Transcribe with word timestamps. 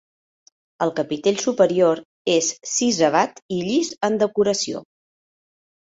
El 0.85 0.93
capitell 0.99 1.37
superior 1.43 2.01
és 2.39 2.51
sisavat 2.73 3.41
i 3.61 3.63
llis 3.71 3.97
en 4.11 4.21
decoració. 4.29 4.87